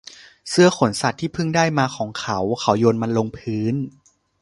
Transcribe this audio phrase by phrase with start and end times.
[0.49, 3.75] เสื้อขนสัตว์ที่เพิ่งได้มาของเขา เขาโยนมันลงพื้น